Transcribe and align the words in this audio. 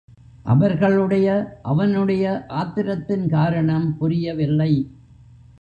அவர்களுக்கு 0.43 1.59
அவனுடைய 1.61 2.45
ஆத்திரத்தின் 2.47 3.29
காரணம் 3.29 3.97
புரிய 3.97 4.35
வில்லை. 4.35 4.73